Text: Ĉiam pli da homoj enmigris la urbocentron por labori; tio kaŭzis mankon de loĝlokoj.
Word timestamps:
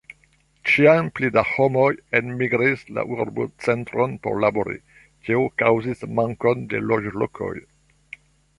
Ĉiam 0.69 1.09
pli 1.17 1.27
da 1.35 1.43
homoj 1.49 1.89
enmigris 2.19 2.85
la 2.99 3.03
urbocentron 3.17 4.17
por 4.25 4.41
labori; 4.47 4.79
tio 5.29 5.45
kaŭzis 5.63 6.05
mankon 6.21 6.67
de 6.73 6.85
loĝlokoj. 6.93 7.55